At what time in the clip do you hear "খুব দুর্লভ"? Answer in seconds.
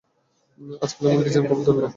1.49-1.89